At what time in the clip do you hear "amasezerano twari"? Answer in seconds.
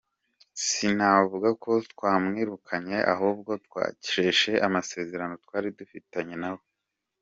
4.67-5.67